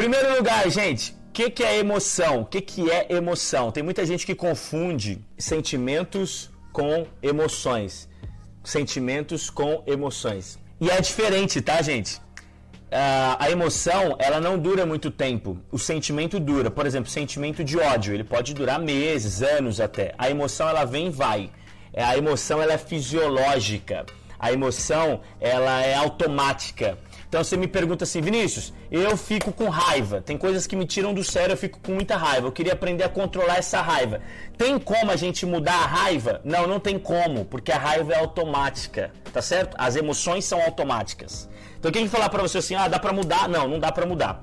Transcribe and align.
Primeiro 0.00 0.34
lugar, 0.34 0.66
gente, 0.70 1.12
o 1.28 1.30
que, 1.30 1.50
que 1.50 1.62
é 1.62 1.76
emoção? 1.76 2.40
O 2.40 2.46
que, 2.46 2.62
que 2.62 2.90
é 2.90 3.06
emoção? 3.10 3.70
Tem 3.70 3.82
muita 3.82 4.06
gente 4.06 4.24
que 4.24 4.34
confunde 4.34 5.22
sentimentos 5.36 6.50
com 6.72 7.06
emoções. 7.22 8.08
Sentimentos 8.64 9.50
com 9.50 9.84
emoções. 9.86 10.58
E 10.80 10.88
é 10.88 10.98
diferente, 11.02 11.60
tá, 11.60 11.82
gente? 11.82 12.16
Uh, 12.16 13.36
a 13.38 13.50
emoção, 13.50 14.16
ela 14.18 14.40
não 14.40 14.58
dura 14.58 14.86
muito 14.86 15.10
tempo. 15.10 15.58
O 15.70 15.78
sentimento 15.78 16.40
dura. 16.40 16.70
Por 16.70 16.86
exemplo, 16.86 17.10
sentimento 17.10 17.62
de 17.62 17.76
ódio, 17.78 18.14
ele 18.14 18.24
pode 18.24 18.54
durar 18.54 18.80
meses, 18.80 19.42
anos 19.42 19.82
até. 19.82 20.14
A 20.16 20.30
emoção, 20.30 20.66
ela 20.66 20.86
vem 20.86 21.08
e 21.08 21.10
vai. 21.10 21.50
É, 21.92 22.02
a 22.02 22.16
emoção, 22.16 22.62
ela 22.62 22.72
é 22.72 22.78
fisiológica. 22.78 24.06
A 24.38 24.50
emoção, 24.50 25.20
ela 25.38 25.82
é 25.82 25.94
automática. 25.94 26.96
Então 27.30 27.44
você 27.44 27.56
me 27.56 27.68
pergunta 27.68 28.02
assim, 28.02 28.20
Vinícius, 28.20 28.72
eu 28.90 29.16
fico 29.16 29.52
com 29.52 29.68
raiva. 29.68 30.20
Tem 30.20 30.36
coisas 30.36 30.66
que 30.66 30.74
me 30.74 30.84
tiram 30.84 31.14
do 31.14 31.22
sério, 31.22 31.52
eu 31.52 31.56
fico 31.56 31.78
com 31.78 31.92
muita 31.92 32.16
raiva. 32.16 32.48
Eu 32.48 32.52
queria 32.52 32.72
aprender 32.72 33.04
a 33.04 33.08
controlar 33.08 33.58
essa 33.58 33.80
raiva. 33.80 34.20
Tem 34.58 34.76
como 34.80 35.12
a 35.12 35.14
gente 35.14 35.46
mudar 35.46 35.74
a 35.74 35.86
raiva? 35.86 36.40
Não, 36.42 36.66
não 36.66 36.80
tem 36.80 36.98
como, 36.98 37.44
porque 37.44 37.70
a 37.70 37.78
raiva 37.78 38.14
é 38.14 38.18
automática, 38.18 39.12
tá 39.32 39.40
certo? 39.40 39.76
As 39.78 39.94
emoções 39.94 40.44
são 40.44 40.60
automáticas. 40.60 41.48
Então 41.78 41.92
quem 41.92 42.08
falar 42.08 42.30
para 42.30 42.42
você 42.42 42.58
assim, 42.58 42.74
ah, 42.74 42.88
dá 42.88 42.98
para 42.98 43.12
mudar? 43.12 43.48
Não, 43.48 43.68
não 43.68 43.78
dá 43.78 43.92
para 43.92 44.04
mudar. 44.04 44.42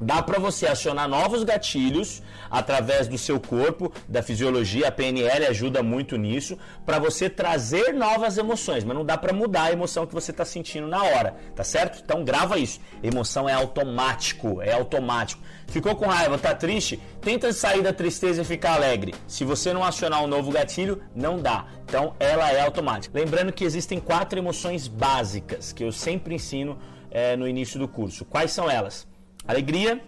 Dá 0.00 0.22
para 0.22 0.38
você 0.38 0.66
acionar 0.66 1.08
novos 1.08 1.44
gatilhos 1.44 2.22
através 2.50 3.06
do 3.06 3.16
seu 3.16 3.38
corpo, 3.38 3.92
da 4.08 4.22
fisiologia, 4.22 4.88
a 4.88 4.92
PNL 4.92 5.46
ajuda 5.46 5.82
muito 5.82 6.16
nisso, 6.16 6.58
para 6.84 6.98
você 6.98 7.30
trazer 7.30 7.92
novas 7.92 8.36
emoções, 8.36 8.84
mas 8.84 8.96
não 8.96 9.04
dá 9.04 9.16
para 9.16 9.32
mudar 9.32 9.64
a 9.64 9.72
emoção 9.72 10.06
que 10.06 10.14
você 10.14 10.30
está 10.30 10.44
sentindo 10.44 10.86
na 10.86 11.02
hora, 11.02 11.36
tá 11.54 11.62
certo? 11.62 12.02
Então 12.04 12.24
grava 12.24 12.58
isso. 12.58 12.80
Emoção 13.02 13.48
é 13.48 13.52
automático, 13.52 14.60
é 14.60 14.72
automático. 14.72 15.42
Ficou 15.68 15.94
com 15.94 16.06
raiva, 16.06 16.38
tá 16.38 16.54
triste? 16.54 17.00
Tenta 17.20 17.52
sair 17.52 17.82
da 17.82 17.92
tristeza 17.92 18.42
e 18.42 18.44
ficar 18.44 18.74
alegre. 18.74 19.14
Se 19.26 19.44
você 19.44 19.72
não 19.72 19.84
acionar 19.84 20.22
um 20.22 20.26
novo 20.26 20.50
gatilho, 20.50 21.00
não 21.14 21.40
dá. 21.40 21.66
Então 21.84 22.14
ela 22.18 22.50
é 22.50 22.60
automática. 22.60 23.18
Lembrando 23.18 23.52
que 23.52 23.64
existem 23.64 24.00
quatro 24.00 24.38
emoções 24.38 24.88
básicas 24.88 25.72
que 25.72 25.84
eu 25.84 25.92
sempre 25.92 26.34
ensino 26.34 26.78
é, 27.10 27.36
no 27.36 27.46
início 27.46 27.78
do 27.78 27.86
curso. 27.86 28.24
Quais 28.24 28.50
são 28.52 28.70
elas? 28.70 29.06
Alegria, 29.46 30.02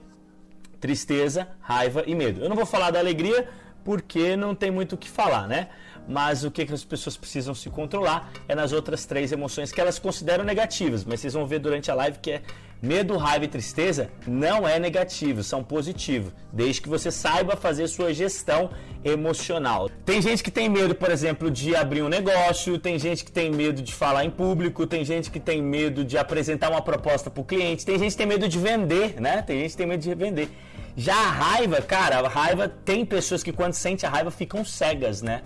tristeza, 0.81 1.49
raiva 1.61 2.05
e 2.07 2.15
medo. 2.15 2.41
Eu 2.41 2.49
não 2.49 2.57
vou 2.57 2.67
falar 2.67 2.91
da 2.91 2.99
alegria 2.99 3.49
porque 3.85 4.37
não 4.37 4.55
tem 4.55 4.71
muito 4.71 4.95
o 4.95 4.99
que 4.99 5.09
falar, 5.09 5.47
né? 5.47 5.69
Mas 6.09 6.45
o 6.45 6.51
que, 6.51 6.63
as 6.73 6.85
pessoas 6.85 7.17
precisam 7.17 7.55
se 7.55 7.69
controlar 7.69 8.31
é 8.49 8.55
nas 8.55 8.73
outras 8.73 9.05
três 9.05 9.33
emoções 9.33 9.73
que 9.73 9.81
elas 9.81 9.99
consideram 9.99 10.45
negativas. 10.45 11.05
Mas 11.05 11.21
vocês 11.21 11.35
vão 11.35 11.47
ver 11.47 11.59
durante 11.59 11.91
a 11.91 11.95
live 11.95 12.19
que 12.19 12.31
é 12.33 12.43
medo, 12.81 13.17
raiva 13.17 13.45
e 13.45 13.49
tristeza 13.49 14.11
não 14.27 14.67
é 14.67 14.79
negativo, 14.79 15.43
são 15.43 15.63
positivos, 15.63 16.33
desde 16.53 16.83
que 16.83 16.89
você 16.89 17.11
saiba 17.11 17.57
fazer 17.57 17.89
sua 17.89 18.13
gestão 18.13 18.71
emocional. 19.05 19.89
Tem 20.05 20.21
gente 20.21 20.43
que 20.43 20.51
tem 20.51 20.69
medo, 20.69 20.95
por 20.95 21.11
exemplo, 21.11 21.51
de 21.51 21.75
abrir 21.75 22.03
um 22.03 22.09
negócio, 22.09 22.79
tem 22.79 22.99
gente 22.99 23.25
que 23.25 23.31
tem 23.31 23.51
medo 23.51 23.83
de 23.83 23.95
falar 23.95 24.25
em 24.25 24.31
público, 24.31 24.87
tem 24.87 25.05
gente 25.05 25.31
que 25.31 25.41
tem 25.41 25.63
medo 25.63 26.05
de 26.05 26.19
apresentar 26.19 26.71
uma 26.71 26.83
proposta 26.83 27.31
para 27.31 27.41
o 27.41 27.45
cliente, 27.45 27.85
tem 27.85 27.99
gente 27.99 28.13
que 28.13 28.19
tem 28.19 28.27
medo 28.27 28.49
de 28.49 28.59
vender, 28.59 29.21
né? 29.21 29.43
Tem 29.43 29.61
gente 29.61 29.71
que 29.71 29.77
tem 29.77 29.87
medo 29.87 30.01
de 30.01 30.15
vender. 30.15 30.49
Já 30.97 31.15
a 31.15 31.31
raiva, 31.31 31.83
cara, 31.83 32.19
a 32.19 32.29
raiva 32.29 32.69
tem 32.69 33.05
pessoas 33.05 33.43
que 33.43 33.53
quando 33.53 33.75
sente 33.75 34.07
a 34.07 34.09
raiva 34.09 34.31
ficam 34.31 34.65
cegas, 34.65 35.21
né? 35.21 35.43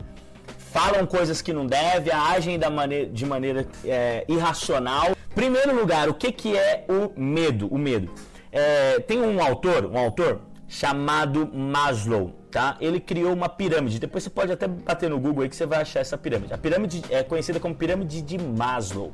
Falam 0.71 1.05
coisas 1.05 1.43
que 1.43 1.53
não 1.53 1.67
devem, 1.67 2.13
agem 2.13 2.59
maneira, 2.71 3.07
de 3.07 3.27
maneira 3.27 3.67
é, 3.85 4.25
irracional. 4.29 5.17
Primeiro 5.35 5.75
lugar, 5.75 6.09
o 6.09 6.15
que, 6.15 6.31
que 6.33 6.57
é 6.57 6.85
o 6.89 7.21
medo? 7.21 7.67
O 7.69 7.79
medo. 7.79 8.11
É, 8.53 9.01
tem 9.01 9.21
um 9.21 9.43
autor, 9.43 9.87
um 9.87 9.99
autor 9.99 10.41
chamado 10.69 11.51
Maslow, 11.53 12.33
tá? 12.51 12.77
Ele 12.81 13.01
criou 13.01 13.33
uma 13.33 13.49
pirâmide. 13.49 13.99
Depois 13.99 14.23
você 14.23 14.31
pode 14.31 14.53
até 14.53 14.69
bater 14.69 15.11
no 15.11 15.19
Google 15.19 15.43
aí 15.43 15.49
que 15.49 15.57
você 15.57 15.67
vai 15.67 15.81
achar 15.81 16.01
essa 16.01 16.17
pirâmide. 16.17 16.53
A 16.53 16.59
pirâmide 16.59 17.03
é 17.11 17.23
conhecida 17.23 17.59
como 17.59 17.75
pirâmide 17.75 18.23
de 18.23 18.39
Maslow. 18.39 19.13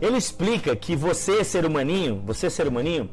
Ele 0.00 0.16
explica 0.16 0.74
que 0.76 0.94
você, 0.94 1.42
ser 1.44 1.64
humaninho, 1.64 2.22
você, 2.24 2.50
ser 2.50 2.66
humaninho, 2.66 3.08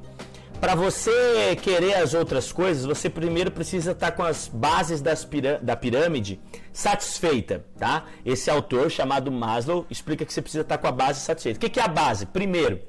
para 0.65 0.73
você 0.73 1.55
querer 1.61 1.93
as 1.93 2.15
outras 2.15 2.51
coisas, 2.51 2.85
você 2.85 3.07
primeiro 3.07 3.51
precisa 3.51 3.91
estar 3.91 4.09
tá 4.09 4.11
com 4.11 4.23
as 4.23 4.47
bases 4.47 4.99
da 4.99 5.75
pirâmide 5.75 6.39
satisfeita, 6.73 7.63
tá? 7.77 8.05
Esse 8.25 8.49
autor 8.49 8.89
chamado 8.89 9.31
Maslow 9.31 9.85
explica 9.91 10.25
que 10.25 10.33
você 10.33 10.41
precisa 10.41 10.63
estar 10.63 10.77
tá 10.77 10.81
com 10.81 10.87
a 10.87 10.91
base 10.91 11.19
satisfeita. 11.19 11.57
O 11.57 11.61
que, 11.61 11.69
que 11.69 11.79
é 11.79 11.83
a 11.83 11.87
base? 11.87 12.25
Primeiro, 12.25 12.81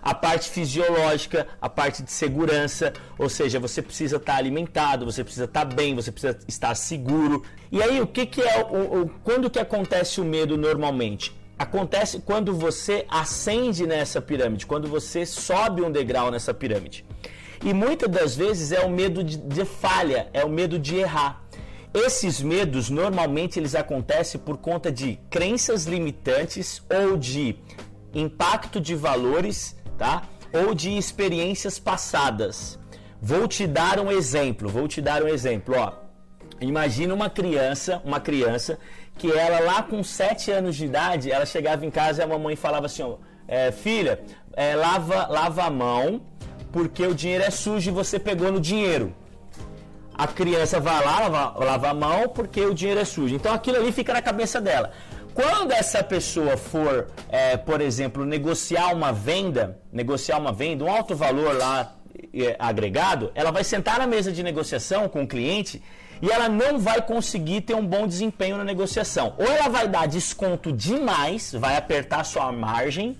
a 0.00 0.14
parte 0.14 0.48
fisiológica, 0.48 1.48
a 1.60 1.68
parte 1.68 2.04
de 2.04 2.12
segurança, 2.12 2.92
ou 3.18 3.28
seja, 3.28 3.58
você 3.58 3.82
precisa 3.82 4.18
estar 4.18 4.34
tá 4.34 4.38
alimentado, 4.38 5.04
você 5.04 5.24
precisa 5.24 5.46
estar 5.46 5.64
bem, 5.64 5.92
você 5.92 6.12
precisa 6.12 6.38
estar 6.46 6.72
seguro. 6.76 7.42
E 7.72 7.82
aí, 7.82 8.00
o 8.00 8.06
que, 8.06 8.24
que 8.26 8.40
é 8.40 8.64
o, 8.64 9.02
o 9.02 9.08
quando 9.24 9.50
que 9.50 9.58
acontece 9.58 10.20
o 10.20 10.24
medo 10.24 10.56
normalmente? 10.56 11.34
Acontece 11.58 12.20
quando 12.20 12.54
você 12.54 13.04
ascende 13.08 13.86
nessa 13.86 14.20
pirâmide, 14.20 14.66
quando 14.66 14.88
você 14.88 15.24
sobe 15.24 15.82
um 15.82 15.90
degrau 15.90 16.30
nessa 16.30 16.52
pirâmide. 16.52 17.04
E 17.64 17.72
muitas 17.72 18.10
das 18.10 18.36
vezes 18.36 18.72
é 18.72 18.80
o 18.80 18.90
medo 18.90 19.24
de, 19.24 19.36
de 19.36 19.64
falha, 19.64 20.28
é 20.32 20.44
o 20.44 20.48
medo 20.48 20.78
de 20.78 20.96
errar. 20.96 21.42
Esses 21.94 22.42
medos 22.42 22.90
normalmente 22.90 23.58
eles 23.58 23.74
acontecem 23.74 24.38
por 24.38 24.58
conta 24.58 24.92
de 24.92 25.18
crenças 25.30 25.86
limitantes 25.86 26.82
ou 26.90 27.16
de 27.16 27.56
impacto 28.12 28.78
de 28.78 28.94
valores, 28.94 29.76
tá? 29.96 30.22
Ou 30.52 30.74
de 30.74 30.96
experiências 30.96 31.78
passadas. 31.78 32.78
Vou 33.20 33.48
te 33.48 33.66
dar 33.66 33.98
um 33.98 34.12
exemplo, 34.12 34.68
vou 34.68 34.86
te 34.86 35.00
dar 35.00 35.22
um 35.22 35.28
exemplo, 35.28 35.74
ó. 35.76 35.92
Imagina 36.60 37.14
uma 37.14 37.30
criança, 37.30 38.00
uma 38.04 38.20
criança 38.20 38.78
que 39.16 39.30
ela 39.30 39.60
lá 39.60 39.82
com 39.82 40.02
7 40.02 40.50
anos 40.50 40.76
de 40.76 40.84
idade, 40.84 41.30
ela 41.30 41.46
chegava 41.46 41.84
em 41.84 41.90
casa 41.90 42.22
e 42.22 42.24
a 42.24 42.26
mamãe 42.26 42.56
falava 42.56 42.86
assim, 42.86 43.02
ó, 43.02 43.16
é, 43.48 43.72
filha, 43.72 44.20
é, 44.52 44.74
lava, 44.74 45.26
lava 45.28 45.64
a 45.64 45.70
mão, 45.70 46.20
porque 46.70 47.06
o 47.06 47.14
dinheiro 47.14 47.44
é 47.44 47.50
sujo 47.50 47.90
e 47.90 47.92
você 47.92 48.18
pegou 48.18 48.52
no 48.52 48.60
dinheiro. 48.60 49.14
A 50.14 50.26
criança 50.26 50.80
vai 50.80 51.04
lá, 51.04 51.28
lava, 51.28 51.64
lava 51.64 51.88
a 51.90 51.94
mão, 51.94 52.28
porque 52.28 52.60
o 52.64 52.74
dinheiro 52.74 53.00
é 53.00 53.04
sujo. 53.04 53.34
Então 53.34 53.52
aquilo 53.52 53.76
ali 53.76 53.92
fica 53.92 54.12
na 54.12 54.22
cabeça 54.22 54.60
dela. 54.60 54.92
Quando 55.34 55.72
essa 55.72 56.02
pessoa 56.02 56.56
for, 56.56 57.08
é, 57.28 57.58
por 57.58 57.82
exemplo, 57.82 58.24
negociar 58.24 58.94
uma 58.94 59.12
venda, 59.12 59.78
negociar 59.92 60.38
uma 60.38 60.52
venda, 60.52 60.84
um 60.84 60.90
alto 60.90 61.14
valor 61.14 61.54
lá 61.54 61.94
é, 62.32 62.56
agregado, 62.58 63.30
ela 63.34 63.50
vai 63.50 63.62
sentar 63.62 63.98
na 63.98 64.06
mesa 64.06 64.32
de 64.32 64.42
negociação 64.42 65.08
com 65.08 65.24
o 65.24 65.28
cliente 65.28 65.82
e 66.20 66.30
ela 66.30 66.48
não 66.48 66.78
vai 66.78 67.02
conseguir 67.02 67.62
ter 67.62 67.74
um 67.74 67.86
bom 67.86 68.06
desempenho 68.06 68.56
na 68.56 68.64
negociação. 68.64 69.34
Ou 69.38 69.46
ela 69.46 69.68
vai 69.68 69.88
dar 69.88 70.06
desconto 70.06 70.72
demais, 70.72 71.52
vai 71.52 71.76
apertar 71.76 72.24
sua 72.24 72.50
margem, 72.52 73.16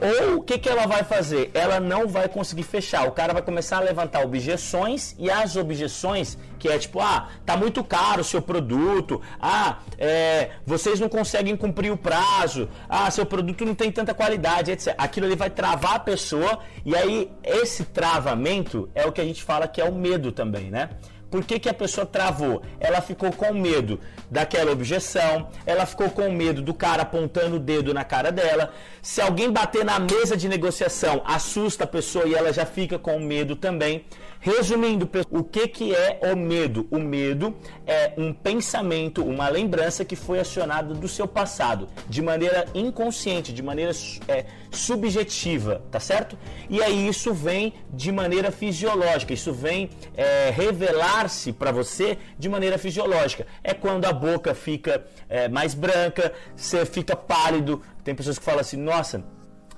ou 0.00 0.36
o 0.36 0.42
que, 0.42 0.58
que 0.58 0.68
ela 0.68 0.86
vai 0.86 1.04
fazer? 1.04 1.50
Ela 1.52 1.78
não 1.78 2.08
vai 2.08 2.26
conseguir 2.26 2.62
fechar. 2.62 3.06
O 3.06 3.12
cara 3.12 3.34
vai 3.34 3.42
começar 3.42 3.76
a 3.76 3.80
levantar 3.80 4.24
objeções 4.24 5.14
e 5.18 5.30
as 5.30 5.56
objeções, 5.56 6.38
que 6.58 6.68
é 6.68 6.78
tipo, 6.78 7.00
ah, 7.00 7.28
tá 7.44 7.54
muito 7.54 7.84
caro 7.84 8.22
o 8.22 8.24
seu 8.24 8.40
produto, 8.40 9.20
ah, 9.38 9.78
é, 9.98 10.52
vocês 10.64 10.98
não 10.98 11.08
conseguem 11.08 11.54
cumprir 11.54 11.92
o 11.92 11.98
prazo, 11.98 12.66
ah, 12.88 13.10
seu 13.10 13.26
produto 13.26 13.64
não 13.66 13.74
tem 13.74 13.92
tanta 13.92 14.14
qualidade, 14.14 14.70
etc. 14.70 14.94
Aquilo 14.96 15.26
ali 15.26 15.36
vai 15.36 15.50
travar 15.50 15.96
a 15.96 16.00
pessoa 16.00 16.60
e 16.84 16.96
aí 16.96 17.30
esse 17.44 17.84
travamento 17.84 18.88
é 18.94 19.04
o 19.04 19.12
que 19.12 19.20
a 19.20 19.24
gente 19.24 19.42
fala 19.42 19.68
que 19.68 19.82
é 19.82 19.84
o 19.84 19.92
medo 19.94 20.32
também, 20.32 20.70
né? 20.70 20.88
Por 21.30 21.44
que, 21.44 21.58
que 21.60 21.68
a 21.68 21.74
pessoa 21.74 22.04
travou? 22.04 22.62
Ela 22.80 23.00
ficou 23.00 23.30
com 23.30 23.54
medo 23.54 24.00
daquela 24.30 24.72
objeção, 24.72 25.48
ela 25.64 25.86
ficou 25.86 26.10
com 26.10 26.30
medo 26.30 26.60
do 26.60 26.74
cara 26.74 27.02
apontando 27.02 27.56
o 27.56 27.60
dedo 27.60 27.94
na 27.94 28.04
cara 28.04 28.32
dela. 28.32 28.72
Se 29.00 29.20
alguém 29.20 29.50
bater 29.50 29.84
na 29.84 29.98
mesa 29.98 30.36
de 30.36 30.48
negociação, 30.48 31.22
assusta 31.24 31.84
a 31.84 31.86
pessoa 31.86 32.26
e 32.26 32.34
ela 32.34 32.52
já 32.52 32.66
fica 32.66 32.98
com 32.98 33.18
medo 33.20 33.54
também. 33.54 34.04
Resumindo, 34.42 35.06
o 35.30 35.44
que, 35.44 35.68
que 35.68 35.94
é 35.94 36.18
o 36.32 36.34
medo? 36.34 36.88
O 36.90 36.98
medo 36.98 37.54
é 37.86 38.14
um 38.16 38.32
pensamento, 38.32 39.22
uma 39.22 39.50
lembrança 39.50 40.02
que 40.02 40.16
foi 40.16 40.40
acionada 40.40 40.94
do 40.94 41.06
seu 41.06 41.28
passado, 41.28 41.90
de 42.08 42.22
maneira 42.22 42.64
inconsciente, 42.74 43.52
de 43.52 43.62
maneira 43.62 43.92
é, 44.26 44.46
subjetiva, 44.70 45.82
tá 45.90 46.00
certo? 46.00 46.38
E 46.70 46.82
aí 46.82 47.06
isso 47.06 47.34
vem 47.34 47.74
de 47.92 48.10
maneira 48.10 48.50
fisiológica, 48.50 49.34
isso 49.34 49.52
vem 49.52 49.90
é, 50.16 50.48
revelar-se 50.48 51.52
para 51.52 51.70
você 51.70 52.16
de 52.38 52.48
maneira 52.48 52.78
fisiológica. 52.78 53.46
É 53.62 53.74
quando 53.74 54.06
a 54.06 54.12
boca 54.12 54.54
fica 54.54 55.04
é, 55.28 55.48
mais 55.48 55.74
branca, 55.74 56.32
você 56.56 56.86
fica 56.86 57.14
pálido. 57.14 57.82
Tem 58.02 58.14
pessoas 58.14 58.38
que 58.38 58.44
falam 58.46 58.60
assim, 58.60 58.78
nossa, 58.78 59.22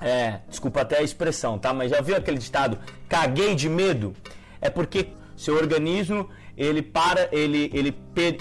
é, 0.00 0.38
desculpa 0.48 0.82
até 0.82 0.98
a 0.98 1.02
expressão, 1.02 1.58
tá? 1.58 1.74
Mas 1.74 1.90
já 1.90 2.00
viu 2.00 2.14
aquele 2.14 2.38
ditado, 2.38 2.78
caguei 3.08 3.56
de 3.56 3.68
medo? 3.68 4.14
É 4.62 4.70
porque 4.70 5.08
seu 5.36 5.56
organismo 5.56 6.30
ele 6.56 6.80
para 6.80 7.28
ele 7.32 7.70
ele 7.74 7.94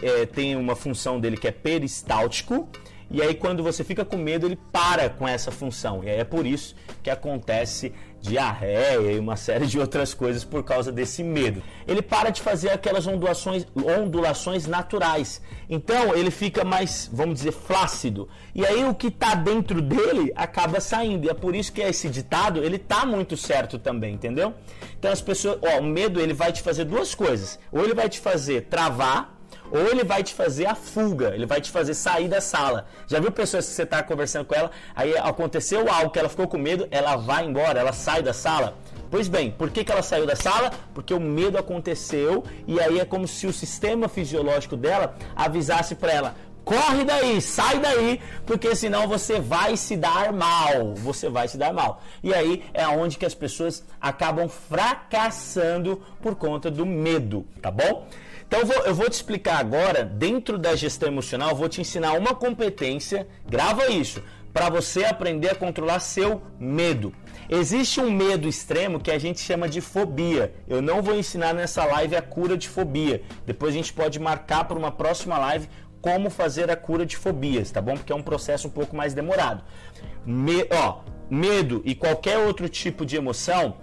é, 0.04 0.26
tem 0.26 0.56
uma 0.56 0.76
função 0.76 1.20
dele 1.20 1.36
que 1.36 1.48
é 1.48 1.52
peristáltico 1.52 2.70
e 3.12 3.22
aí 3.22 3.36
quando 3.36 3.62
você 3.62 3.84
fica 3.84 4.06
com 4.06 4.18
medo, 4.18 4.46
ele 4.46 4.58
para 4.72 5.10
com 5.10 5.28
essa 5.28 5.52
função. 5.52 6.04
E 6.04 6.10
aí 6.10 6.19
é 6.19 6.24
por 6.24 6.46
isso 6.46 6.75
que 7.04 7.10
acontece 7.10 7.94
diarreia 8.22 9.12
e 9.12 9.19
uma 9.19 9.36
série 9.36 9.66
de 9.66 9.80
outras 9.80 10.13
coisas 10.13 10.44
por 10.44 10.63
causa 10.63 10.92
desse 10.92 11.24
medo. 11.24 11.62
Ele 11.88 12.02
para 12.02 12.30
de 12.30 12.42
fazer 12.42 12.69
aquelas 12.69 13.08
ondulações, 13.08 13.66
ondulações 13.75 14.68
naturais. 14.68 15.42
Então 15.69 16.16
ele 16.16 16.30
fica 16.30 16.63
mais, 16.63 17.10
vamos 17.12 17.36
dizer, 17.36 17.52
flácido. 17.52 18.30
E 18.54 18.66
aí 18.66 18.86
o 18.86 18.94
que 18.94 19.08
está 19.08 19.34
dentro 19.34 19.81
dele 19.81 20.31
acaba 20.36 20.80
saindo. 20.80 21.25
E 21.25 21.30
é 21.30 21.34
por 21.34 21.56
isso 21.56 21.74
que 21.74 21.81
esse 21.81 22.10
ditado, 22.10 22.63
ele 22.63 22.78
tá 22.78 23.06
muito 23.06 23.36
certo 23.36 23.80
também, 23.80 24.13
entendeu? 24.13 24.54
Então 24.98 25.12
as 25.12 25.22
pessoas, 25.22 25.58
ó, 25.62 25.80
o 25.80 25.84
medo 25.84 26.22
ele 26.22 26.34
vai 26.34 26.52
te 26.52 26.62
fazer 26.62 26.86
duas 26.86 27.16
coisas. 27.16 27.60
Ou 27.72 27.84
ele 27.84 27.94
vai 27.94 28.08
te 28.08 28.19
fazer 28.19 28.68
travar 28.69 29.41
ou 29.72 29.80
ele 29.88 30.04
vai 30.04 30.22
te 30.22 30.34
fazer 30.34 30.66
a 30.66 30.76
fuga, 30.76 31.34
ele 31.34 31.46
vai 31.46 31.62
te 31.62 31.72
fazer 31.72 31.94
sair 31.94 32.28
da 32.28 32.42
sala. 32.42 32.86
Já 33.08 33.20
viu 33.20 33.32
pessoas 33.32 33.66
que 33.68 33.74
você 33.74 33.84
está 33.84 34.04
conversando 34.04 34.46
com 34.46 34.54
ela, 34.54 34.70
aí 34.96 35.18
aconteceu 35.18 35.90
algo 35.92 36.12
que 36.12 36.20
ela 36.20 36.30
ficou 36.30 36.48
com 36.48 36.58
medo, 36.58 36.88
ela 36.92 37.16
vai 37.16 37.46
embora, 37.46 37.80
ela 37.80 37.94
sai 37.94 38.22
da 38.22 38.34
sala? 38.34 38.76
Pois 39.10 39.28
bem, 39.28 39.52
por 39.52 39.70
que, 39.70 39.84
que 39.84 39.92
ela 39.92 40.02
saiu 40.02 40.26
da 40.26 40.38
sala? 40.38 40.72
Porque 40.94 41.14
o 41.14 41.20
medo 41.20 41.58
aconteceu 41.58 42.46
e 42.66 42.80
aí 42.80 43.00
é 43.00 43.06
como 43.06 43.28
se 43.28 43.46
o 43.46 43.52
sistema 43.52 44.08
fisiológico 44.08 44.78
dela 44.78 45.16
avisasse 45.36 45.96
para 45.96 46.14
ela: 46.14 46.36
corre 46.64 47.04
daí, 47.04 47.42
sai 47.42 47.80
daí, 47.80 48.22
porque 48.46 48.74
senão 48.74 49.10
você 49.10 49.40
vai 49.40 49.76
se 49.76 49.98
dar 49.98 50.32
mal. 50.32 50.94
Você 50.96 51.28
vai 51.28 51.48
se 51.50 51.58
dar 51.58 51.74
mal. 51.74 52.02
E 52.24 52.34
aí 52.34 52.64
é 52.74 52.88
onde 52.88 53.18
que 53.18 53.26
as 53.26 53.36
pessoas 53.36 53.84
acabam 54.00 54.48
fracassando 54.48 56.02
por 56.22 56.36
conta 56.36 56.72
do 56.72 56.86
medo, 56.86 57.46
tá 57.62 57.70
bom? 57.70 58.08
Então 58.51 58.59
eu 58.59 58.65
vou, 58.65 58.86
eu 58.88 58.94
vou 58.94 59.09
te 59.09 59.13
explicar 59.13 59.59
agora, 59.59 60.03
dentro 60.03 60.57
da 60.57 60.75
gestão 60.75 61.07
emocional, 61.07 61.56
vou 61.56 61.69
te 61.69 61.80
ensinar 61.80 62.18
uma 62.18 62.36
competência, 62.36 63.25
grava 63.48 63.88
isso, 63.88 64.21
para 64.51 64.69
você 64.69 65.06
aprender 65.06 65.51
a 65.51 65.56
controlar 65.56 66.01
seu 66.01 66.42
medo. 66.59 67.15
Existe 67.50 68.01
um 68.01 68.12
medo 68.12 68.50
extremo 68.50 69.00
que 69.00 69.09
a 69.09 69.18
gente 69.18 69.39
chama 69.39 69.69
de 69.69 69.80
fobia. 69.80 70.53
Eu 70.68 70.81
não 70.81 71.01
vou 71.01 71.15
ensinar 71.15 71.53
nessa 71.53 71.86
live 71.86 72.13
a 72.18 72.21
cura 72.21 72.57
de 72.57 72.68
fobia. 72.68 73.21
Depois 73.45 73.74
a 73.74 73.77
gente 73.77 73.94
pode 73.94 74.19
marcar 74.19 74.65
para 74.65 74.77
uma 74.77 74.92
próxima 74.92 75.38
live 75.38 75.69
como 76.01 76.30
fazer 76.30 76.69
a 76.69 76.75
cura 76.75 77.06
de 77.06 77.15
fobias, 77.15 77.71
tá 77.71 77.80
bom? 77.80 77.94
Porque 77.94 78.12
é 78.12 78.15
um 78.15 78.21
processo 78.21 78.68
um 78.68 78.71
pouco 78.71 78.94
mais 78.94 79.13
demorado. 79.13 79.63
Me, 80.25 80.68
ó, 80.71 81.03
medo 81.30 81.81
e 81.86 81.95
qualquer 81.95 82.38
outro 82.38 82.68
tipo 82.68 83.06
de 83.06 83.15
emoção 83.15 83.77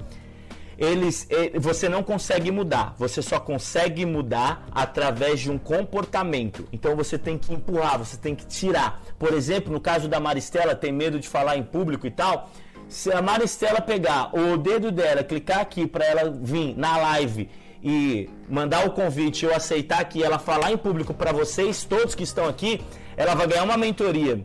eles, 0.78 1.26
eh, 1.28 1.58
você 1.58 1.88
não 1.88 2.04
consegue 2.04 2.52
mudar. 2.52 2.94
Você 2.98 3.20
só 3.20 3.40
consegue 3.40 4.06
mudar 4.06 4.66
através 4.70 5.40
de 5.40 5.50
um 5.50 5.58
comportamento. 5.58 6.66
Então 6.72 6.94
você 6.94 7.18
tem 7.18 7.36
que 7.36 7.52
empurrar, 7.52 7.98
você 7.98 8.16
tem 8.16 8.34
que 8.34 8.46
tirar. 8.46 9.02
Por 9.18 9.32
exemplo, 9.34 9.72
no 9.72 9.80
caso 9.80 10.06
da 10.06 10.20
Maristela, 10.20 10.76
tem 10.76 10.92
medo 10.92 11.18
de 11.18 11.28
falar 11.28 11.56
em 11.56 11.64
público 11.64 12.06
e 12.06 12.10
tal. 12.12 12.48
Se 12.88 13.12
a 13.12 13.20
Maristela 13.20 13.80
pegar 13.80 14.30
o 14.32 14.56
dedo 14.56 14.92
dela, 14.92 15.24
clicar 15.24 15.58
aqui 15.58 15.84
para 15.86 16.04
ela 16.04 16.30
vir 16.30 16.78
na 16.78 16.96
live 16.96 17.50
e 17.82 18.30
mandar 18.48 18.86
o 18.86 18.92
convite, 18.92 19.44
eu 19.44 19.54
aceitar 19.54 20.00
aqui, 20.00 20.22
ela 20.22 20.38
falar 20.38 20.72
em 20.72 20.76
público 20.76 21.12
para 21.12 21.32
vocês, 21.32 21.84
todos 21.84 22.14
que 22.14 22.22
estão 22.22 22.46
aqui, 22.46 22.80
ela 23.16 23.34
vai 23.34 23.46
ganhar 23.48 23.64
uma 23.64 23.76
mentoria 23.76 24.44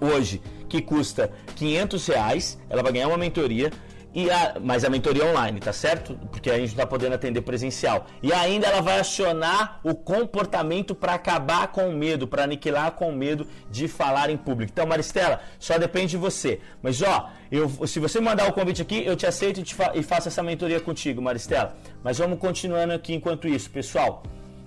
hoje 0.00 0.40
que 0.68 0.80
custa 0.80 1.30
500 1.56 2.06
reais. 2.06 2.58
Ela 2.68 2.82
vai 2.82 2.92
ganhar 2.92 3.08
uma 3.08 3.18
mentoria 3.18 3.70
e 4.14 4.30
a, 4.30 4.56
mas 4.60 4.84
a 4.84 4.90
mentoria 4.90 5.24
online, 5.26 5.60
tá 5.60 5.72
certo? 5.72 6.14
Porque 6.30 6.50
a 6.50 6.54
gente 6.54 6.68
não 6.68 6.72
está 6.72 6.86
podendo 6.86 7.14
atender 7.14 7.42
presencial. 7.42 8.06
E 8.22 8.32
ainda 8.32 8.66
ela 8.66 8.80
vai 8.80 8.98
acionar 8.98 9.80
o 9.84 9.94
comportamento 9.94 10.94
para 10.94 11.14
acabar 11.14 11.68
com 11.68 11.88
o 11.88 11.92
medo, 11.92 12.26
para 12.26 12.44
aniquilar 12.44 12.92
com 12.92 13.10
o 13.10 13.12
medo 13.14 13.46
de 13.70 13.86
falar 13.86 14.30
em 14.30 14.36
público. 14.36 14.72
Então, 14.72 14.86
Maristela, 14.86 15.40
só 15.58 15.76
depende 15.78 16.12
de 16.12 16.16
você. 16.16 16.60
Mas 16.82 17.02
ó, 17.02 17.30
eu, 17.52 17.68
se 17.86 18.00
você 18.00 18.18
mandar 18.18 18.48
o 18.48 18.52
convite 18.52 18.80
aqui, 18.80 19.04
eu 19.04 19.14
te 19.14 19.26
aceito 19.26 19.60
e, 19.60 19.62
te 19.62 19.74
fa 19.74 19.92
e 19.94 20.02
faço 20.02 20.28
essa 20.28 20.42
mentoria 20.42 20.80
contigo, 20.80 21.20
Maristela. 21.20 21.76
Mas 22.02 22.18
vamos 22.18 22.38
continuando 22.38 22.94
aqui 22.94 23.14
enquanto 23.14 23.46
isso, 23.46 23.70
pessoal. 23.70 24.22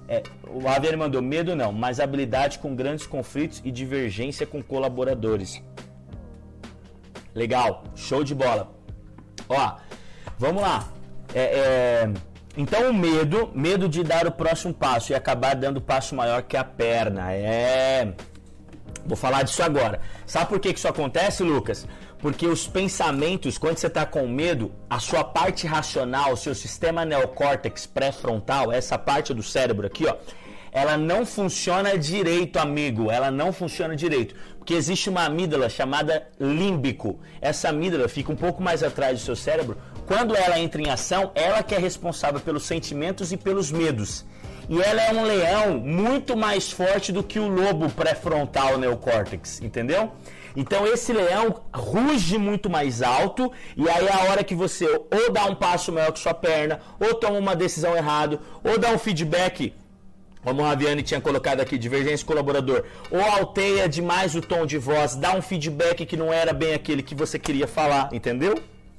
É, 0.07 0.21
o 0.53 0.61
Javier 0.61 0.97
mandou 0.97 1.21
medo 1.21 1.55
não, 1.55 1.71
mas 1.71 1.99
habilidade 1.99 2.59
com 2.59 2.75
grandes 2.75 3.07
conflitos 3.07 3.61
e 3.63 3.71
divergência 3.71 4.45
com 4.45 4.61
colaboradores. 4.61 5.63
Legal, 7.33 7.85
show 7.95 8.23
de 8.23 8.35
bola. 8.35 8.80
Ó, 9.51 9.75
vamos 10.37 10.61
lá. 10.61 10.87
É, 11.33 11.41
é, 11.41 12.09
então 12.57 12.89
o 12.89 12.93
medo, 12.93 13.51
medo 13.55 13.87
de 13.87 14.03
dar 14.03 14.27
o 14.27 14.31
próximo 14.31 14.73
passo 14.73 15.11
e 15.11 15.15
acabar 15.15 15.55
dando 15.55 15.77
o 15.77 15.81
passo 15.81 16.15
maior 16.15 16.41
que 16.43 16.57
a 16.57 16.63
perna. 16.63 17.31
É. 17.33 18.13
Vou 19.05 19.17
falar 19.17 19.43
disso 19.43 19.63
agora. 19.63 19.99
Sabe 20.25 20.47
por 20.47 20.59
que, 20.59 20.73
que 20.73 20.79
isso 20.79 20.87
acontece, 20.87 21.43
Lucas? 21.43 21.87
Porque 22.19 22.45
os 22.45 22.67
pensamentos, 22.67 23.57
quando 23.57 23.77
você 23.77 23.87
está 23.87 24.05
com 24.05 24.27
medo, 24.27 24.71
a 24.89 24.99
sua 24.99 25.23
parte 25.23 25.65
racional, 25.65 26.33
o 26.33 26.37
seu 26.37 26.53
sistema 26.53 27.03
neocórtex 27.03 27.87
pré-frontal, 27.87 28.71
essa 28.71 28.97
parte 28.97 29.33
do 29.33 29.41
cérebro 29.41 29.87
aqui, 29.87 30.05
ó, 30.05 30.15
ela 30.71 30.97
não 30.97 31.25
funciona 31.25 31.97
direito, 31.97 32.57
amigo. 32.57 33.11
Ela 33.11 33.29
não 33.29 33.51
funciona 33.51 33.95
direito. 33.95 34.35
Porque 34.61 34.75
existe 34.75 35.09
uma 35.09 35.25
amígdala 35.25 35.67
chamada 35.69 36.27
límbico. 36.39 37.19
Essa 37.41 37.69
amígdala 37.69 38.07
fica 38.07 38.31
um 38.31 38.35
pouco 38.35 38.61
mais 38.61 38.83
atrás 38.83 39.17
do 39.19 39.25
seu 39.25 39.35
cérebro. 39.35 39.75
Quando 40.05 40.35
ela 40.35 40.59
entra 40.59 40.79
em 40.79 40.87
ação, 40.87 41.31
ela 41.33 41.63
que 41.63 41.73
é 41.73 41.79
responsável 41.79 42.39
pelos 42.39 42.61
sentimentos 42.61 43.31
e 43.31 43.37
pelos 43.37 43.71
medos. 43.71 44.23
E 44.69 44.79
ela 44.79 45.01
é 45.01 45.11
um 45.13 45.23
leão 45.23 45.79
muito 45.79 46.37
mais 46.37 46.71
forte 46.71 47.11
do 47.11 47.23
que 47.23 47.39
o 47.39 47.47
lobo 47.47 47.89
pré-frontal 47.89 48.77
neocórtex, 48.77 49.63
entendeu? 49.63 50.11
Então 50.55 50.85
esse 50.85 51.11
leão 51.11 51.61
ruge 51.73 52.37
muito 52.37 52.69
mais 52.69 53.01
alto 53.01 53.51
e 53.75 53.89
aí 53.89 54.07
a 54.07 54.25
hora 54.25 54.43
que 54.43 54.53
você 54.53 54.85
ou 54.85 55.31
dá 55.31 55.45
um 55.45 55.55
passo 55.55 55.91
maior 55.91 56.11
que 56.11 56.19
sua 56.19 56.35
perna, 56.35 56.79
ou 56.99 57.15
toma 57.15 57.39
uma 57.39 57.55
decisão 57.55 57.97
errada, 57.97 58.39
ou 58.63 58.77
dá 58.77 58.91
um 58.91 58.99
feedback 58.99 59.73
o 60.43 60.63
Raviani 60.63 61.03
tinha 61.03 61.21
colocado 61.21 61.61
aqui, 61.61 61.77
divergência 61.77 62.25
colaborador, 62.25 62.83
ou 63.11 63.21
alteia 63.21 63.87
demais 63.87 64.35
o 64.35 64.41
tom 64.41 64.65
de 64.65 64.77
voz, 64.77 65.15
dá 65.15 65.35
um 65.35 65.41
feedback 65.41 66.05
que 66.05 66.17
não 66.17 66.33
era 66.33 66.51
bem 66.51 66.73
aquele 66.73 67.03
que 67.03 67.13
você 67.13 67.37
queria 67.37 67.67
falar, 67.67 68.09
entendeu? 68.11 68.55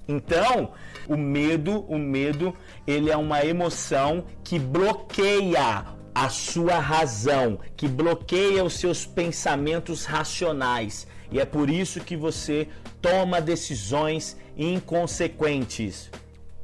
Então, 0.06 0.70
o 1.08 1.16
medo, 1.16 1.84
o 1.88 1.98
medo, 1.98 2.54
ele 2.86 3.10
é 3.10 3.16
uma 3.16 3.44
emoção 3.44 4.24
que 4.44 4.58
bloqueia 4.58 5.84
a 6.14 6.28
sua 6.28 6.78
razão, 6.78 7.58
que 7.76 7.88
bloqueia 7.88 8.62
os 8.62 8.74
seus 8.74 9.04
pensamentos 9.06 10.04
racionais. 10.04 11.06
E 11.30 11.40
é 11.40 11.44
por 11.44 11.70
isso 11.70 12.00
que 12.00 12.16
você 12.16 12.68
toma 13.00 13.40
decisões 13.40 14.36
inconsequentes 14.56 16.10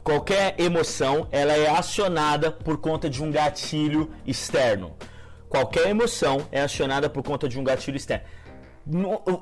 qualquer 0.09 0.55
emoção 0.59 1.29
ela 1.31 1.53
é 1.53 1.69
acionada 1.69 2.51
por 2.51 2.79
conta 2.79 3.11
de 3.11 3.23
um 3.23 3.31
gatilho 3.31 4.11
externo. 4.27 4.97
Qualquer 5.51 5.87
emoção 5.89 6.49
é 6.51 6.63
acionada 6.63 7.11
por 7.11 7.23
conta 7.23 7.47
de 7.47 7.61
um 7.61 7.63
gatilho 7.63 7.99
externo. 7.99 8.25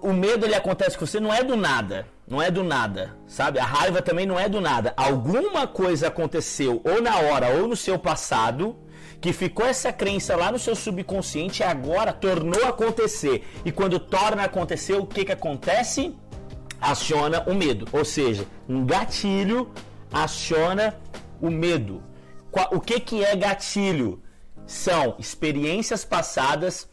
O 0.02 0.12
medo 0.12 0.44
ele 0.44 0.56
acontece 0.56 0.98
com 0.98 1.06
você 1.06 1.20
não 1.20 1.32
é 1.32 1.44
do 1.44 1.56
nada, 1.56 2.08
não 2.26 2.42
é 2.42 2.50
do 2.50 2.64
nada, 2.64 3.16
sabe? 3.28 3.60
A 3.60 3.64
raiva 3.64 4.02
também 4.02 4.26
não 4.26 4.40
é 4.40 4.48
do 4.48 4.60
nada. 4.60 4.92
Alguma 4.96 5.68
coisa 5.68 6.08
aconteceu 6.08 6.82
ou 6.84 7.00
na 7.00 7.16
hora 7.16 7.50
ou 7.50 7.68
no 7.68 7.76
seu 7.76 7.96
passado 7.96 8.76
que 9.20 9.32
ficou 9.32 9.66
essa 9.66 9.92
crença 9.92 10.34
lá 10.34 10.50
no 10.50 10.58
seu 10.58 10.74
subconsciente 10.74 11.62
e 11.62 11.64
agora 11.64 12.12
tornou 12.12 12.64
acontecer. 12.64 13.46
E 13.64 13.70
quando 13.70 14.00
torna 14.00 14.42
acontecer, 14.42 14.94
o 14.94 15.06
que 15.06 15.26
que 15.26 15.30
acontece? 15.30 16.12
Aciona 16.80 17.44
o 17.46 17.54
medo, 17.54 17.86
ou 17.92 18.04
seja, 18.04 18.44
um 18.68 18.84
gatilho 18.84 19.72
aciona 20.24 20.96
o 21.40 21.50
medo. 21.50 22.02
O 22.70 22.80
que, 22.80 22.98
que 23.00 23.24
é 23.24 23.36
gatilho? 23.36 24.22
São 24.66 25.14
experiências 25.18 26.04
passadas. 26.04 26.88